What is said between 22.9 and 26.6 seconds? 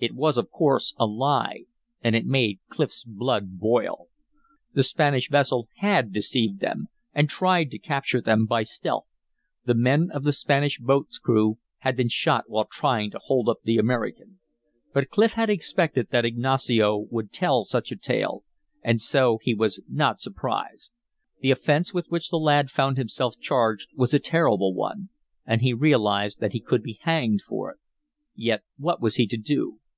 himself charged was a terrible one, and he realized that he